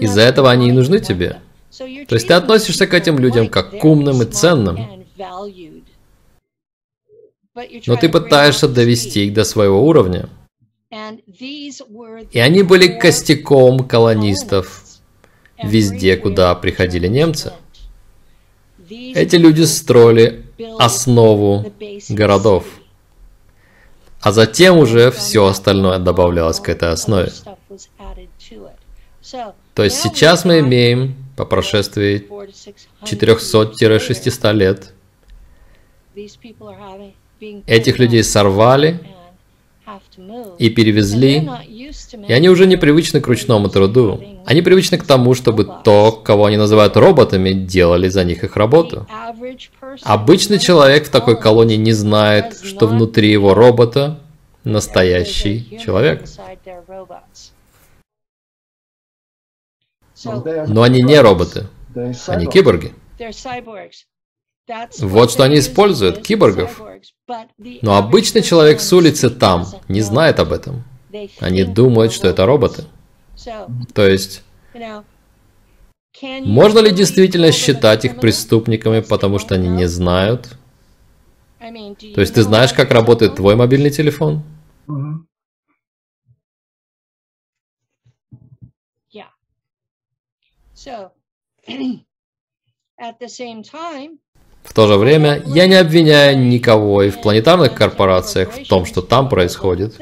[0.00, 1.40] Из-за этого они и нужны тебе.
[1.76, 5.06] То есть ты относишься к этим людям как к умным и ценным.
[7.54, 10.28] Но ты пытаешься довести их до своего уровня.
[10.90, 14.82] И они были костяком колонистов
[15.62, 17.52] везде, куда приходили немцы.
[18.88, 20.44] Эти люди строили
[20.78, 21.72] основу
[22.08, 22.64] городов.
[24.20, 27.30] А затем уже все остальное добавлялось к этой основе.
[29.74, 32.26] То есть сейчас мы имеем по прошествии
[33.04, 34.92] 400-600 лет.
[37.66, 39.00] Этих людей сорвали
[40.58, 41.48] и перевезли
[42.28, 44.20] И они уже не привычны к ручному труду.
[44.44, 49.06] Они привычны к тому, чтобы то, кого они называют роботами, делали за них их работу.
[50.02, 54.20] Обычный человек в такой колонии не знает, что внутри его робота
[54.64, 56.24] настоящий человек.
[60.24, 61.66] Но они не роботы.
[62.26, 62.92] Они киборги.
[65.00, 66.80] Вот что они используют, киборгов.
[67.82, 70.84] Но обычный человек с улицы там не знает об этом.
[71.40, 72.84] Они думают, что это роботы.
[73.94, 74.42] То есть,
[76.22, 80.56] можно ли действительно считать их преступниками, потому что они не знают?
[81.58, 84.42] То есть ты знаешь, как работает твой мобильный телефон?
[94.70, 99.02] В то же время я не обвиняю никого и в планетарных корпорациях в том, что
[99.02, 99.98] там происходит.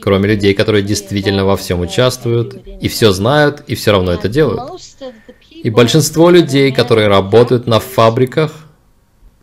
[0.00, 4.80] Кроме людей, которые действительно во всем участвуют, и все знают, и все равно это делают.
[5.50, 8.66] И большинство людей, которые работают на фабриках,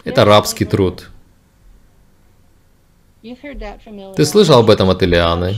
[0.04, 1.12] это рабский труд.
[3.22, 5.56] Ты слышал об этом от Илианы?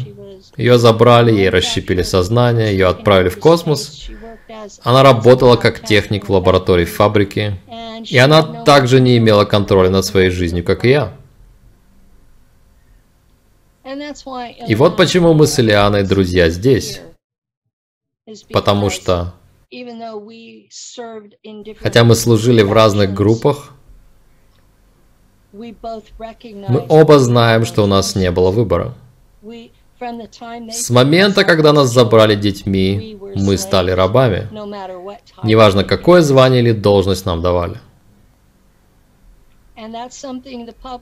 [0.58, 4.10] Ее забрали, ей расщепили сознание, ее отправили в космос.
[4.84, 7.60] Она работала как техник в лаборатории фабрики,
[8.04, 11.14] и она также не имела контроля над своей жизнью, как и я.
[14.68, 17.02] И вот почему мы с Илианой друзья здесь.
[18.52, 19.36] Потому что,
[21.80, 23.74] хотя мы служили в разных группах,
[25.54, 28.96] мы оба знаем, что у нас не было выбора.
[30.72, 34.50] С момента, когда нас забрали детьми, мы стали рабами.
[35.44, 37.80] Неважно, какое звание или должность нам давали.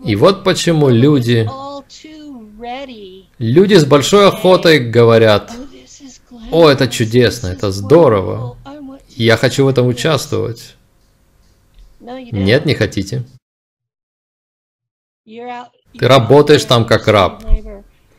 [0.04, 1.48] И вот почему люди,
[3.38, 5.52] люди с большой охотой говорят,
[6.52, 8.58] о, это чудесно, это здорово,
[9.10, 10.76] я хочу в этом участвовать.
[12.00, 13.24] Нет, не хотите.
[15.26, 17.44] Ты работаешь там как раб.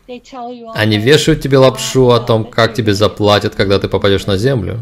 [0.07, 4.81] Они вешают тебе лапшу о том, как тебе заплатят, когда ты попадешь на землю.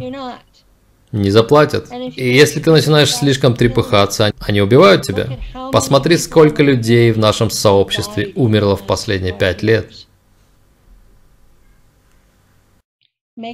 [1.12, 1.88] Не заплатят.
[2.16, 5.38] И если ты начинаешь слишком трепыхаться, они убивают тебя.
[5.70, 9.90] Посмотри, сколько людей в нашем сообществе умерло в последние пять лет.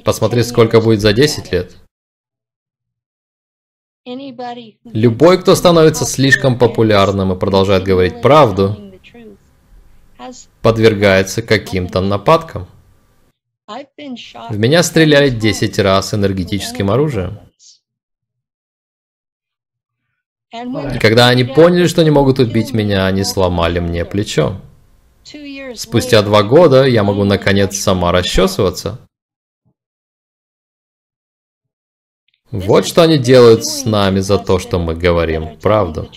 [0.03, 1.75] Посмотри, сколько будет за 10 лет.
[4.85, 8.88] Любой, кто становится слишком популярным и продолжает говорить правду,
[10.61, 12.67] подвергается каким-то нападкам.
[13.67, 17.39] В меня стреляли 10 раз энергетическим оружием.
[20.51, 24.59] И когда они поняли, что не могут убить меня, они сломали мне плечо.
[25.75, 28.99] Спустя два года я могу наконец сама расчесываться.
[32.51, 36.09] Вот что они делают с нами за то, что мы говорим правду.